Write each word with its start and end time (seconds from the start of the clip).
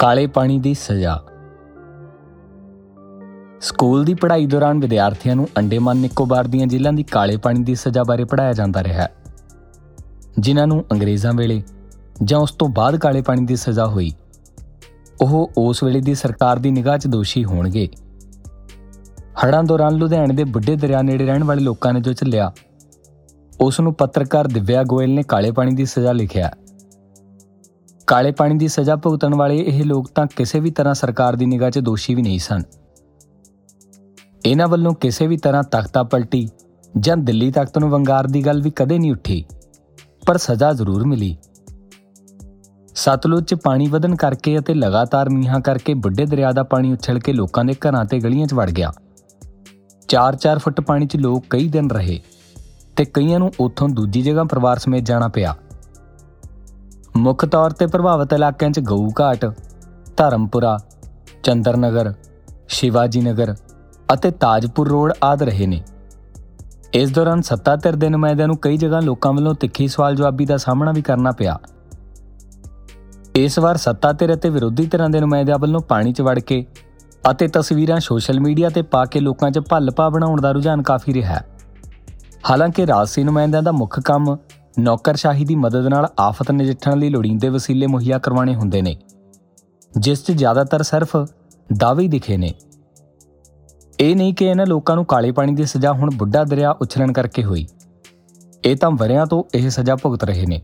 ਕਾਲੇ 0.00 0.26
ਪਾਣੀ 0.26 0.58
ਦੀ 0.58 0.72
ਸਜ਼ਾ। 0.74 1.14
ਸਕੂਲ 3.60 4.04
ਦੀ 4.04 4.14
ਪੜ੍ਹਾਈ 4.14 4.46
ਦੌਰਾਨ 4.46 4.78
ਵਿਦਿਆਰਥੀਆਂ 4.80 5.34
ਨੂੰ 5.36 5.48
ਅੰਡੇਮਾਨ 5.58 5.96
ਨਿਕੋਬਾਰ 5.96 6.46
ਦੀਆਂ 6.46 6.66
ਜੇਲ੍ਹਾਂ 6.66 6.92
ਦੀ 6.92 7.02
ਕਾਲੇ 7.02 7.36
ਪਾਣੀ 7.36 7.62
ਦੀ 7.62 7.74
ਸਜ਼ਾ 7.74 8.02
ਬਾਰੇ 8.02 8.24
ਪੜ੍ਹਾਇਆ 8.24 8.52
ਜਾਂਦਾ 8.52 8.84
ਰਿਹਾ। 8.84 9.02
ਹੈ 9.02 9.08
ਜਿਨ੍ਹਾਂ 10.38 10.66
ਨੂੰ 10.66 10.84
ਅੰਗਰੇਜ਼ਾਂ 10.92 11.32
ਵੇਲੇ 11.32 11.62
ਜਾਂ 12.24 12.38
ਉਸ 12.38 12.52
ਤੋਂ 12.52 12.68
ਬਾਅਦ 12.68 12.96
ਕਾਲੇ 12.96 13.22
ਪਾਣੀ 13.22 13.44
ਦੀ 13.46 13.56
ਸਜ਼ਾ 13.56 13.86
ਹੋਈ, 13.86 14.12
ਉਹ 15.20 15.50
ਉਸ 15.58 15.82
ਵੇਲੇ 15.84 16.00
ਦੀ 16.00 16.14
ਸਰਕਾਰ 16.14 16.58
ਦੀ 16.58 16.70
ਨਿਗਾਹ 16.70 16.98
'ਚ 16.98 17.06
ਦੋਸ਼ੀ 17.06 17.44
ਹੋਣਗੇ। 17.44 17.88
ਹੜ੍ਹਾਂ 19.44 19.62
ਦੌਰਾਨ 19.64 19.94
ਲੁਧਿਆਣੇ 19.94 20.34
ਦੇ 20.34 20.44
ਬੁੱਢੇ 20.44 20.76
ਦਰਿਆ 20.76 21.02
ਨੇੜੇ 21.02 21.26
ਰਹਿਣ 21.26 21.44
ਵਾਲੇ 21.44 21.62
ਲੋਕਾਂ 21.62 21.92
ਨੇ 21.92 22.00
ਜੋ 22.00 22.12
ਚੱਲਿਆ 22.12 22.52
ਉਸ 23.60 23.80
ਨੂੰ 23.80 23.94
ਪੱਤਰਕਾਰ 23.94 24.46
ਦਿਵਿਆ 24.46 24.82
ਗੋਇਲ 24.84 25.14
ਨੇ 25.14 25.22
ਕਾਲੇ 25.22 25.50
ਪਾਣੀ 25.50 25.74
ਦੀ 25.74 25.84
ਸਜ਼ਾ 25.84 26.12
ਲਿਖਿਆ। 26.12 26.52
ਕਾਲੇ 28.10 28.30
ਪਾਣੀ 28.32 28.54
ਦੀ 28.58 28.68
ਸਜ਼ਾ 28.68 28.94
ਭੁਗਤਣ 28.96 29.34
ਵਾਲੇ 29.34 29.56
ਇਹ 29.58 29.84
ਲੋਕ 29.84 30.08
ਤਾਂ 30.14 30.26
ਕਿਸੇ 30.26 30.60
ਵੀ 30.60 30.70
ਤਰ੍ਹਾਂ 30.70 30.94
ਸਰਕਾਰ 30.94 31.36
ਦੀ 31.36 31.46
ਨਿਗਾਹ 31.46 31.70
'ਚ 31.70 31.78
ਦੋਸ਼ੀ 31.78 32.14
ਵੀ 32.14 32.22
ਨਹੀਂ 32.22 32.38
ਸਨ। 32.38 32.62
ਇਹਨਾਂ 34.46 34.66
ਵੱਲੋਂ 34.68 34.92
ਕਿਸੇ 34.94 35.26
ਵੀ 35.26 35.36
ਤਰ੍ਹਾਂ 35.36 35.62
ਤਖਤਾ 35.72 36.02
ਪਲਟੀ 36.04 36.48
ਜਾਂ 36.94 37.16
ਦਿੱਲੀ 37.16 37.50
ਤਖਤ 37.50 37.78
ਨੂੰ 37.78 37.90
ਵੰਗਾਰ 37.90 38.26
ਦੀ 38.26 38.44
ਗੱਲ 38.46 38.62
ਵੀ 38.62 38.70
ਕਦੇ 38.76 38.98
ਨਹੀਂ 38.98 39.12
ਉੱਠੀ, 39.12 39.44
ਪਰ 40.26 40.38
ਸਜ਼ਾ 40.38 40.72
ਜ਼ਰੂਰ 40.72 41.06
ਮਿਲੀ। 41.06 41.36
ਸਤਲੁਜ 42.96 43.44
'ਚ 43.44 43.54
ਪਾਣੀ 43.64 43.86
ਵਧਣ 43.86 44.16
ਕਰਕੇ 44.16 44.58
ਅਤੇ 44.58 44.74
ਲਗਾਤਾਰ 44.74 45.28
ਮੀਂਹਾਂ 45.28 45.60
ਕਰਕੇ 45.60 45.94
ਵੱਡੇ 45.96 46.26
ਦਰਿਆ 46.26 46.52
ਦਾ 46.52 46.62
ਪਾਣੀ 46.64 46.92
ਉਛਲ 46.92 47.18
ਕੇ 47.18 47.32
ਲੋਕਾਂ 47.32 47.64
ਦੇ 47.64 47.74
ਘਰਾਂ 47.86 48.04
ਤੇ 48.04 48.18
ਗਲੀਆਂ 48.18 48.46
'ਚ 48.46 48.54
ਵੜ 48.54 48.70
ਗਿਆ। 48.70 48.92
4-4 50.08 50.58
ਫੁੱਟ 50.58 50.80
ਪਾਣੀ 50.80 51.06
'ਚ 51.06 51.16
ਲੋਕ 51.16 51.44
ਕਈ 51.50 51.68
ਦਿਨ 51.68 51.90
ਰਹੇ 51.90 52.20
ਤੇ 52.96 53.04
ਕਈਆਂ 53.04 53.38
ਨੂੰ 53.38 53.52
ਉੱਥੋਂ 53.60 53.88
ਦੂਜੀ 53.88 54.22
ਜਗ੍ਹਾ 54.22 54.44
ਪਰਿਵਾਰ 54.44 54.78
ਸਮੇਤ 54.78 55.04
ਜਾਣਾ 55.04 55.28
ਪਿਆ। 55.28 55.54
ਮੁੱਖ 57.20 57.44
ਤੌਰ 57.44 57.70
ਤੇ 57.70 57.86
ਪ੍ਰਭਾਵਿਤ 57.86 58.32
ਇਲਾਕਿਆਂ 58.32 58.70
'ਚ 58.70 58.80
ਗਊ 58.80 59.08
ਘਾਟ 59.20 59.44
ਧਰਮਪੁਰਾ, 60.16 60.78
ਚੰਦਰਨਗਰ, 61.42 62.12
ਸ਼ਿਵਾਜੀ 62.68 63.20
ਨਗਰ 63.20 63.54
ਅਤੇ 64.14 64.30
ਤਾਜਪੁਰ 64.30 64.88
ਰੋਡ 64.88 65.12
ਆਦ 65.24 65.42
ਰਹੇ 65.42 65.66
ਨੇ। 65.66 65.82
ਇਸ 66.94 67.12
ਦੌਰਾਨ 67.12 67.40
ਸੱਤਾ 67.40 67.74
ਧਿਰ 67.76 67.96
ਦੇ 67.96 68.08
ਨੁਮਾਇੰਦਿਆਂ 68.08 68.46
ਨੂੰ 68.48 68.56
ਕਈ 68.56 68.76
ਜਗ੍ਹਾ 68.76 69.00
ਲੋਕਾਂ 69.00 69.32
ਵੱਲੋਂ 69.32 69.54
ਤਿੱਖੀ 69.54 69.88
ਸਵਾਲ 69.88 70.16
ਜਵਾਬੀ 70.16 70.46
ਦਾ 70.46 70.56
ਸਾਹਮਣਾ 70.56 70.92
ਵੀ 70.92 71.02
ਕਰਨਾ 71.02 71.32
ਪਿਆ। 71.32 71.58
ਇਸ 73.36 73.58
ਵਾਰ 73.58 73.76
ਸੱਤਾ 73.76 74.12
ਧਿਰ 74.12 74.34
ਅਤੇ 74.34 74.48
ਵਿਰੋਧੀ 74.48 74.86
ਧਿਰਾਂ 74.86 75.10
ਦੇ 75.10 75.20
ਨੁਮਾਇੰਦਿਆਂ 75.20 75.58
ਵੱਲੋਂ 75.58 75.80
ਪਾਣੀ 75.80 76.12
'ਚ 76.12 76.22
ਵੜ 76.22 76.38
ਕੇ 76.38 76.64
ਅਤੇ 77.30 77.48
ਤਸਵੀਰਾਂ 77.48 78.00
ਸੋਸ਼ਲ 78.00 78.40
ਮੀਡੀਆ 78.40 78.68
ਤੇ 78.68 78.82
ਪਾ 78.82 79.04
ਕੇ 79.04 79.20
ਲੋਕਾਂ 79.20 79.50
'ਚ 79.50 79.58
ਭੱਲ-ਪਾ 79.58 80.08
ਬਣਾਉਣ 80.08 80.40
ਦਾ 80.40 80.52
ਰੁਝਾਨ 80.52 80.82
ਕਾਫੀ 80.82 81.14
ਰਿਹਾ 81.14 81.34
ਹੈ। 81.34 81.44
ਹਾਲਾਂਕਿ 82.50 82.86
ਰਾਜਸੀ 82.86 83.24
ਨੁਮਾਇੰਦਿਆਂ 83.24 83.62
ਦਾ 83.62 83.72
ਮੁੱਖ 83.72 84.00
ਕੰਮ 84.00 84.36
ਨੌਕਰਸ਼ਾਹੀ 84.78 85.44
ਦੀ 85.44 85.54
ਮਦਦ 85.54 85.86
ਨਾਲ 85.86 86.06
ਆਫਤ 86.18 86.50
ਨਜਿੱਠਣ 86.50 86.98
ਲਈ 86.98 87.08
ਲੋੜੀਂਦੇ 87.08 87.48
ਵਸੀਲੇ 87.48 87.86
ਮੁਹੱਈਆ 87.86 88.18
ਕਰਵਾਉਣੇ 88.18 88.54
ਹੁੰਦੇ 88.54 88.82
ਨੇ, 88.82 88.96
ਜਿਸ 89.98 90.24
'ਚ 90.24 90.32
ਜ਼ਿਆਦਾਤਰ 90.32 90.82
ਸਿਰਫ 90.82 91.16
ਦਾਅਵੇ 91.70 92.06
ਦਿਖੇ 92.08 92.36
ਨੇ। 92.36 92.54
ਇਹ 94.00 94.16
ਨਹੀਂ 94.16 94.34
ਕਿ 94.34 94.44
ਇਹਨਾਂ 94.44 94.66
ਲੋਕਾਂ 94.66 94.96
ਨੂੰ 94.96 95.04
ਕਾਲੇ 95.04 95.32
ਪਾਣੀ 95.32 95.54
ਦੀ 95.54 95.64
ਸਜ਼ਾ 95.64 95.92
ਹੁਣ 95.92 96.10
ਬੁੱਢਾ 96.14 96.44
ਦਰਿਆ 96.44 96.70
ਉਛਲਣ 96.72 97.12
ਕਰਕੇ 97.12 97.44
ਹੋਈ। 97.44 97.66
ਇਹ 98.64 98.76
ਤਾਂ 98.76 98.90
ਵਰਿਆਂ 98.90 99.26
ਤੋਂ 99.26 99.42
ਇਹ 99.54 99.68
ਸਜ਼ਾ 99.70 99.96
ਭੁਗਤ 99.96 100.24
ਰਹੇ 100.24 100.46
ਨੇ। 100.46 100.60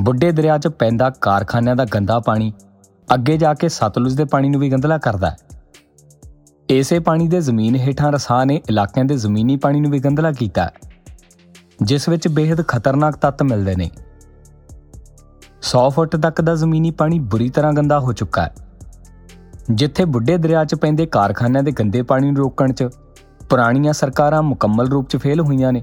ਬੁੱਢੇ 0.00 0.30
ਦਰਿਆ 0.32 0.58
'ਚ 0.58 0.68
ਪੈਂਦਾ 0.68 1.10
ਕਾਰਖਾਨਿਆਂ 1.10 1.76
ਦਾ 1.76 1.84
ਗੰਦਾ 1.84 2.18
ਪਾਣੀ, 2.20 2.52
ਅੱਗੇ 3.14 3.36
ਜਾ 3.36 3.54
ਕੇ 3.54 3.68
ਸਤਲੁਜ 3.68 4.14
ਦੇ 4.14 4.24
ਪਾਣੀ 4.24 4.48
ਨੂੰ 4.48 4.60
ਵੀ 4.60 4.70
ਗੰਦਲਾ 4.70 4.98
ਕਰਦਾ 4.98 5.30
ਹੈ। 5.30 5.36
ਇਸੇ 6.68 6.98
ਪਾਣੀ 6.98 7.28
ਦੇ 7.28 7.40
ਜ਼ਮੀਨ 7.40 7.76
ਹੇਠਾਂ 7.76 8.12
ਰਸਾਂ 8.12 8.44
ਨੇ 8.46 8.60
ਇਲਾਕਿਆਂ 8.68 9.04
ਦੇ 9.04 9.16
ਜ਼ਮੀਨੀ 9.16 9.56
ਪਾਣੀ 9.56 9.80
ਨੂੰ 9.80 9.90
ਵੀ 9.90 9.98
ਗੰਦਲਾ 9.98 10.32
ਕੀਤਾ 10.32 10.64
ਹੈ। 10.64 10.91
ਜਿਸ 11.82 12.08
ਵਿੱਚ 12.08 12.26
ਬੇहद 12.28 12.62
ਖਤਰਨਾਕ 12.68 13.16
ਤੱਤ 13.16 13.42
ਮਿਲਦੇ 13.42 13.74
ਨੇ। 13.76 13.90
100 15.62 15.88
ਫੁੱਟ 15.90 16.16
ਤੱਕ 16.16 16.40
ਦਾ 16.40 16.54
ਜ਼ਮੀਨੀ 16.54 16.90
ਪਾਣੀ 16.90 17.18
ਬੁਰੀ 17.18 17.48
ਤਰ੍ਹਾਂ 17.48 17.72
ਗੰਦਾ 17.72 17.98
ਹੋ 18.00 18.12
ਚੁੱਕਾ 18.12 18.42
ਹੈ। 18.42 18.54
ਜਿੱਥੇ 19.70 20.04
ਬੁੱਢੇ 20.04 20.36
ਦਰਿਆ 20.36 20.64
'ਚ 20.64 20.74
ਪੈਂਦੇ 20.74 21.06
ਕਾਰਖਾਨਿਆਂ 21.06 21.62
ਦੇ 21.62 21.72
ਗੰਦੇ 21.72 22.02
ਪਾਣੀ 22.02 22.30
ਨੂੰ 22.30 22.36
ਰੋਕਣ 22.36 22.72
'ਚ 22.72 22.88
ਪੁਰਾਣੀਆਂ 23.50 23.92
ਸਰਕਾਰਾਂ 23.92 24.42
ਮੁਕੰਮਲ 24.42 24.88
ਰੂਪ 24.88 25.08
'ਚ 25.08 25.16
ਫੇਲ 25.16 25.40
ਹੋਈਆਂ 25.40 25.72
ਨੇ, 25.72 25.82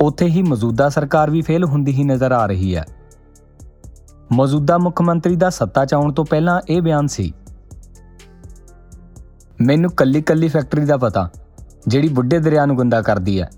ਉੱਥੇ 0.00 0.26
ਹੀ 0.26 0.42
ਮੌਜੂਦਾ 0.42 0.88
ਸਰਕਾਰ 0.88 1.30
ਵੀ 1.30 1.40
ਫੇਲ 1.42 1.64
ਹੁੰਦੀ 1.64 1.92
ਹੀ 1.92 2.04
ਨਜ਼ਰ 2.04 2.32
ਆ 2.32 2.44
ਰਹੀ 2.46 2.74
ਹੈ। 2.76 2.84
ਮੌਜੂਦਾ 4.32 4.78
ਮੁੱਖ 4.78 5.02
ਮੰਤਰੀ 5.02 5.36
ਦਾ 5.36 5.50
ਸੱਤਾ 5.50 5.84
'ਚ 5.84 5.94
ਆਉਣ 5.94 6.12
ਤੋਂ 6.12 6.24
ਪਹਿਲਾਂ 6.24 6.60
ਇਹ 6.68 6.82
ਬਿਆਨ 6.82 7.06
ਸੀ, 7.06 7.32
ਮੈਨੂੰ 9.60 9.90
ਕੱਲੀ 9.90 10.22
ਕੱਲੀ 10.22 10.48
ਫੈਕਟਰੀ 10.48 10.84
ਦਾ 10.84 10.96
ਪਤਾ, 10.96 11.28
ਜਿਹੜੀ 11.86 12.08
ਬੁੱਢੇ 12.08 12.38
ਦਰਿਆ 12.38 12.66
ਨੂੰ 12.66 12.78
ਗੰਦਾ 12.78 13.02
ਕਰਦੀ 13.02 13.40
ਹੈ। 13.40 13.50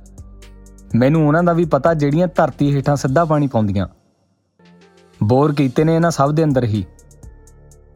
ਮੈਨੂੰ 0.95 1.29
ਉਹਨਾਂ 1.29 1.43
ਦਾ 1.43 1.53
ਵੀ 1.53 1.65
ਪਤਾ 1.65 1.95
ਜਿਹੜੀਆਂ 1.95 2.29
ਧਰਤੀ 2.37 2.75
ਹੇਠਾਂ 2.75 2.97
ਸਿੱਧਾ 2.97 3.25
ਪਾਣੀ 3.25 3.47
ਪਾਉਂਦੀਆਂ। 3.47 3.87
ਬੋਰ 5.23 5.55
ਕੀਤੇ 5.55 5.85
ਨੇ 5.85 5.97
ਇਹਨਾਂ 5.97 6.11
ਸਭ 6.11 6.33
ਦੇ 6.33 6.45
ਅੰਦਰ 6.45 6.65
ਹੀ। 6.65 6.85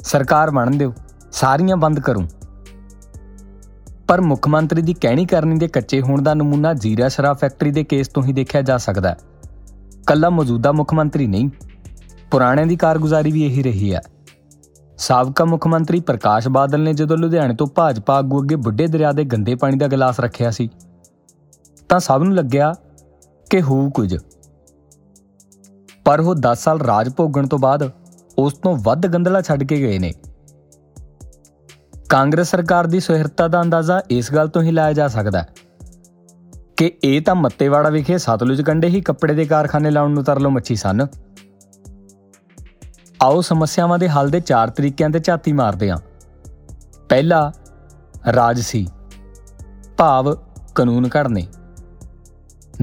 ਸਰਕਾਰ 0.00 0.50
ਬਣ 0.50 0.70
ਦਿਓ, 0.70 0.94
ਸਾਰੀਆਂ 1.32 1.76
ਬੰਦ 1.76 2.00
ਕਰੂੰ। 2.00 2.28
ਪਰ 4.08 4.20
ਮੁੱਖ 4.20 4.48
ਮੰਤਰੀ 4.48 4.82
ਦੀ 4.82 4.94
ਕਹਿਣੀ 4.94 5.26
ਕਰਨੀ 5.26 5.58
ਦੇ 5.58 5.68
ਕੱਚੇ 5.68 6.00
ਹੋਣ 6.00 6.22
ਦਾ 6.22 6.34
ਨਮੂਨਾ 6.34 6.74
ਜੀਰਾ 6.74 7.08
ਸ਼ਰਾਬ 7.08 7.36
ਫੈਕਟਰੀ 7.36 7.70
ਦੇ 7.70 7.84
ਕੇਸ 7.84 8.08
ਤੋਂ 8.08 8.22
ਹੀ 8.22 8.32
ਦੇਖਿਆ 8.32 8.62
ਜਾ 8.62 8.76
ਸਕਦਾ 8.76 9.08
ਹੈ। 9.08 9.16
ਕੱਲਾ 10.06 10.30
ਮੌਜੂਦਾ 10.30 10.72
ਮੁੱਖ 10.72 10.94
ਮੰਤਰੀ 10.94 11.26
ਨਹੀਂ, 11.26 11.50
ਪੁਰਾਣੇ 12.30 12.64
ਦੀ 12.64 12.76
ਕਾਰਗੁਜ਼ਾਰੀ 12.76 13.32
ਵੀ 13.32 13.44
ਇਹੀ 13.44 13.62
ਰਹੀ 13.62 13.94
ਹੈ। 13.94 14.00
ਸਾਬਕਾ 14.98 15.44
ਮੁੱਖ 15.44 15.66
ਮੰਤਰੀ 15.66 16.00
ਪ੍ਰਕਾਸ਼ 16.00 16.48
ਬਾਦਲ 16.48 16.80
ਨੇ 16.80 16.92
ਜਦੋਂ 16.92 17.16
ਲੁਧਿਆਣੇ 17.16 17.54
ਤੋਂ 17.54 17.66
ਭਾਜਪਾ 17.66 18.18
ਆਗੂ 18.18 18.42
ਅੱਗੇ 18.42 18.56
ਬੁੱਢੇ 18.56 18.86
ਦਰਿਆ 18.86 19.12
ਦੇ 19.12 19.24
ਗੰਦੇ 19.24 19.54
ਪਾਣੀ 19.54 19.76
ਦਾ 19.76 19.86
ਗਲਾਸ 19.86 20.20
ਰੱਖਿਆ 20.20 20.50
ਸੀ 20.50 20.68
ਤਾਂ 21.90 22.00
ਸਭ 22.00 22.20
ਨੂੰ 22.24 22.36
ਲੱਗਿਆ 22.36 22.74
ਕਿ 23.50 23.62
ਹੋਊ 23.62 23.90
ਕੁਝ। 23.90 24.16
ਪਰ 26.04 26.20
ਉਹ 26.20 26.34
10 26.34 26.60
ਸਾਲ 26.60 26.80
ਰਾਜ 26.80 27.14
ਭੋਗਣ 27.16 27.46
ਤੋਂ 27.46 27.58
ਬਾਅਦ 27.58 27.90
ਉਸ 28.38 28.54
ਤੋਂ 28.54 28.76
ਵੱਧ 28.76 29.06
ਗੰਦਲਾ 29.06 29.40
ਛੱਡ 29.40 29.64
ਕੇ 29.64 29.76
ਗਏ 29.76 29.98
ਨੇ। 29.98 30.12
ਕਾਂਗਰਸ 32.08 32.50
ਸਰਕਾਰ 32.50 32.86
ਦੀ 32.86 33.00
ਸੁਹਿਰਤਾ 33.00 33.48
ਦਾ 33.48 33.62
ਅੰਦਾਜ਼ਾ 33.62 34.02
ਇਸ 34.10 34.32
ਗੱਲ 34.32 34.48
ਤੋਂ 34.48 34.62
ਹੀ 34.62 34.70
ਲਾਇਆ 34.70 34.92
ਜਾ 34.92 35.08
ਸਕਦਾ 35.08 35.42
ਹੈ 35.42 35.48
ਕਿ 36.76 36.98
ਇਹ 37.04 37.22
ਤਾਂ 37.22 37.34
ਮੱਤੇਵਾੜਾ 37.34 37.90
ਵਿਖੇ 37.90 38.18
ਸਤਲੁਜ 38.18 38.62
ਕੰਡੇ 38.62 38.88
ਹੀ 38.88 39.00
ਕੱਪੜੇ 39.00 39.34
ਦੇ 39.34 39.44
ਕਾਰਖਾਨੇ 39.44 39.90
ਲਾਉਣ 39.90 40.10
ਨੂੰ 40.10 40.24
ਤਰਲੋ 40.24 40.50
ਮੱਛੀ 40.50 40.76
ਸਨ। 40.76 41.06
ਆਓ 43.22 43.40
ਸਮੱਸਿਆਵਾਂ 43.40 43.98
ਦੇ 43.98 44.08
ਹੱਲ 44.08 44.30
ਦੇ 44.30 44.40
ਚਾਰ 44.40 44.70
ਤਰੀਕਿਆਂ 44.70 45.10
ਤੇ 45.10 45.18
ਝਾਤੀ 45.18 45.52
ਮਾਰਦੇ 45.52 45.90
ਹਾਂ। 45.90 45.98
ਪਹਿਲਾ 47.08 47.52
ਰਾਜਸੀ 48.34 48.88
ਭਾਵ 49.96 50.34
ਕਾਨੂੰਨ 50.74 51.08
ਘੜਨੇ। 51.16 51.46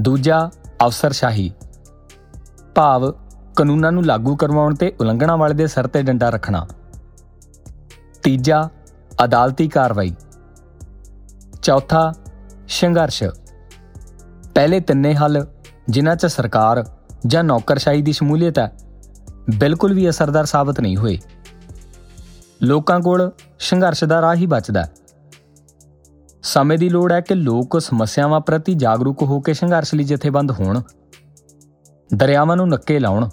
ਦੂਜਾ 0.00 0.50
ਅਫਸਰਸ਼ਾਹੀ 0.86 1.52
ਭਾਵ, 2.74 3.12
ਕਾਨੂੰਨਾਂ 3.56 3.92
ਨੂੰ 3.92 4.04
ਲਾਗੂ 4.04 4.36
ਕਰਵਾਉਣ 4.36 4.74
ਤੇ 4.74 4.96
ਉਲੰਘਣਾ 5.00 5.36
ਵਾਲੇ 5.36 5.54
ਦੇ 5.54 5.66
ਸਿਰ 5.66 5.86
ਤੇ 5.86 6.02
ਡੰਡਾ 6.02 6.30
ਰੱਖਣਾ। 6.30 6.66
ਤੀਜਾ, 8.22 8.68
ਅਦਾਲਤੀ 9.24 9.68
ਕਾਰਵਾਈ। 9.68 10.14
ਚੌਥਾ, 11.62 12.14
ਸੰਘਰਸ਼। 12.68 13.22
ਪਹਿਲੇ 14.54 14.80
ਤਿੰਨੇ 14.80 15.14
ਹੱਲ, 15.14 15.46
ਜਿਨ੍ਹਾਂ 15.88 16.16
'ਚ 16.16 16.26
ਸਰਕਾਰ 16.26 16.84
ਜਾਂ 17.26 17.44
ਨੌਕਰਸ਼ਾਹੀ 17.44 18.02
ਦੀ 18.02 18.12
ਸ਼ਮੂਲੀਅਤ 18.12 18.58
ਹੈ, 18.58 18.72
ਬਿਲਕੁਲ 19.58 19.94
ਵੀ 19.94 20.08
ਅਸਰਦਾਰ 20.08 20.44
ਸਾਬਤ 20.44 20.80
ਨਹੀਂ 20.80 20.96
ਹੋਏ। 20.96 21.18
ਲੋਕਾਂ 22.62 23.00
ਕੋਲ 23.00 23.30
ਸੰਘਰਸ਼ 23.58 24.04
ਦਾ 24.04 24.20
ਰਾਹ 24.20 24.34
ਹੀ 24.34 24.46
ਬਚਦਾ 24.46 24.82
ਹੈ। 24.82 24.92
ਸਮੇਂ 26.42 26.78
ਦੀ 26.78 26.88
ਲੋੜ 26.88 27.12
ਹੈ 27.12 27.20
ਕਿ 27.20 27.34
ਲੋਕ 27.34 27.80
ਸਮੱਸਿਆਵਾਂ 27.80 28.40
ਪ੍ਰਤੀ 28.40 28.74
ਜਾਗਰੂਕ 28.74 29.22
ਹੋ 29.22 29.40
ਕੇ 29.40 29.54
ਸੰਘਰਸ਼ 29.54 29.94
ਲਈ 29.94 30.04
ਜਥੇਬੰਦ 30.04 30.50
ਹੋਣ। 30.50 30.80
ਦਰਿਆਵਾਂ 32.14 32.56
ਨੂੰ 32.56 32.68
ਨੱਕੇ 32.68 32.98
ਲਾਉਣ। 32.98 33.28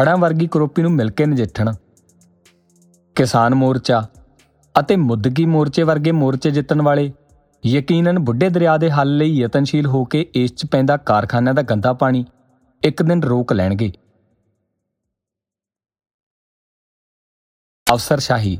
ਹੜਾਂ 0.00 0.16
ਵਰਗੀ 0.16 0.46
ਕਰੋਪੀ 0.46 0.82
ਨੂੰ 0.82 0.90
ਮਿਲ 0.90 1.10
ਕੇ 1.10 1.26
ਨਜਿੱਠਣ। 1.26 1.74
ਕਿਸਾਨ 3.14 3.54
ਮੋਰਚਾ 3.54 4.08
ਅਤੇ 4.80 4.96
ਮੁੱਦਗੀ 4.96 5.46
ਮੋਰਚੇ 5.46 5.82
ਵਰਗੇ 5.82 6.12
ਮੋਰਚੇ 6.12 6.50
ਜਿੱਤਣ 6.50 6.82
ਵਾਲੇ 6.82 7.12
ਯਕੀਨਨ 7.66 8.18
ਬੁੱਢੇ 8.18 8.48
ਦਰਿਆ 8.48 8.76
ਦੇ 8.76 8.90
ਹੱਲ 8.90 9.16
ਲਈ 9.16 9.36
ਯਤਨਸ਼ੀਲ 9.36 9.86
ਹੋ 9.86 10.04
ਕੇ 10.04 10.30
ਇਸ 10.34 10.54
'ਚ 10.54 10.66
ਪੈਂਦਾ 10.66 10.96
ਕਾਰਖਾਨਿਆਂ 10.96 11.54
ਦਾ 11.54 11.62
ਗੰਦਾ 11.62 11.92
ਪਾਣੀ 11.92 12.24
ਇੱਕ 12.82 13.02
ਦਿਨ 13.02 13.22
ਰੋਕ 13.22 13.52
ਲੈਣਗੇ। 13.52 13.92
ਅਫਸਰਸ਼ਾਹੀ। 17.92 18.58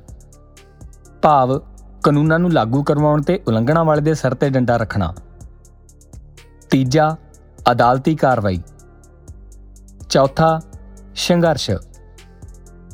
ਭਾਵ 1.22 1.62
ਕਾਨੂੰਨਾਂ 2.02 2.38
ਨੂੰ 2.38 2.52
ਲਾਗੂ 2.52 2.82
ਕਰਵਾਉਣ 2.82 3.22
ਤੇ 3.22 3.42
ਉਲੰਘਣਾ 3.48 3.82
ਵਾਲੇ 3.82 4.00
ਦੇ 4.00 4.14
ਸਿਰ 4.14 4.34
ਤੇ 4.34 4.50
ਡੰਡਾ 4.50 4.76
ਰੱਖਣਾ। 4.76 5.14
ਤੀਜਾ, 6.70 7.16
ਅਦਾਲਤੀ 7.70 8.16
ਕਾਰਵਾਈ। 8.16 8.62
ਚੌਥਾ, 10.10 10.60
ਸੰਘਰਸ਼। 11.14 11.70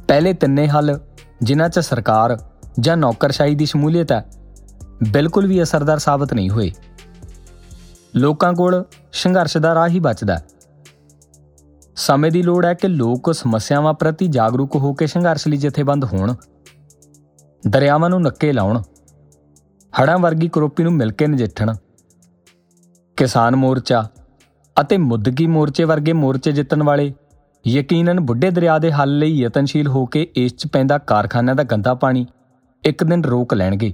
ਪਹਿਲੇ 0.08 0.32
ਤਿੰਨੇ 0.32 0.68
ਹੱਲ, 0.68 1.00
ਜਿਨ੍ਹਾਂ 1.42 1.68
'ਚ 1.68 1.78
ਸਰਕਾਰ 1.78 2.38
ਜਾਂ 2.80 2.96
ਨੌਕਰਸ਼ਾਹੀ 2.96 3.54
ਦੀ 3.54 3.66
ਸ਼ਮੂਲੀਅਤ 3.66 4.12
ਹੈ, 4.12 4.26
ਬਿਲਕੁਲ 5.12 5.46
ਵੀ 5.46 5.62
ਅਸਰਦਾਰ 5.62 5.98
ਸਾਬਤ 5.98 6.34
ਨਹੀਂ 6.34 6.50
ਹੋਏ। 6.50 6.72
ਲੋਕਾਂ 8.14 8.52
ਕੋਲ 8.52 8.84
ਸੰਘਰਸ਼ 9.12 9.58
ਦਾ 9.58 9.74
ਰਾਹ 9.74 9.88
ਹੀ 9.88 10.00
ਬਚਦਾ 10.00 10.36
ਹੈ। 10.36 10.46
ਸਮੇਂ 11.96 12.30
ਦੀ 12.30 12.42
ਲੋੜ 12.42 12.66
ਹੈ 12.66 12.74
ਕਿ 12.74 12.88
ਲੋਕ 12.88 13.34
ਸਮੱਸਿਆਵਾਂ 13.34 13.94
ਪ੍ਰਤੀ 13.94 14.28
ਜਾਗਰੂਕ 14.28 14.76
ਹੋ 14.76 14.94
ਕੇ 14.94 15.06
ਸੰਘਰਸ਼ 15.06 15.48
ਲਈ 15.48 15.56
ਜਥੇਬੰਦ 15.56 16.04
ਹੋਣ। 16.04 16.34
ਦਰਿਆਵਾਂ 17.68 18.10
ਨੂੰ 18.10 18.22
ਨੱਕੇ 18.22 18.52
ਲਾਉਣ। 18.52 18.82
ਹੜਾਂ 20.00 20.18
ਵਰਗੀ 20.18 20.48
ਕਰੋਪੀ 20.48 20.82
ਨੂੰ 20.82 20.92
ਮਿਲ 20.92 21.12
ਕੇ 21.12 21.26
ਨਜਿੱਠਣ। 21.26 21.72
ਕਿਸਾਨ 23.16 23.56
ਮੋਰਚਾ 23.56 24.02
ਅਤੇ 24.80 24.96
ਮੁੱਦਗੀ 24.96 25.46
ਮੋਰਚੇ 25.46 25.84
ਵਰਗੇ 25.84 26.12
ਮੋਰਚੇ 26.12 26.52
ਜਿੱਤਣ 26.52 26.82
ਵਾਲੇ 26.82 27.12
ਯਕੀਨਨ 27.66 28.20
ਬੁੱਢੇ 28.20 28.50
ਦਰਿਆ 28.50 28.78
ਦੇ 28.78 28.92
ਹੱਲ 28.92 29.18
ਲਈ 29.18 29.38
ਯਤਨਸ਼ੀਲ 29.38 29.88
ਹੋ 29.88 30.04
ਕੇ 30.06 30.26
ਇਸ 30.36 30.56
'ਚ 30.56 30.66
ਪੈਂਦਾ 30.66 30.98
ਕਾਰਖਾਨਿਆਂ 30.98 31.54
ਦਾ 31.54 31.62
ਗੰਦਾ 31.62 31.94
ਪਾਣੀ 31.94 32.26
ਇੱਕ 32.84 33.04
ਦਿਨ 33.04 33.24
ਰੋਕ 33.24 33.54
ਲੈਣਗੇ। 33.54 33.92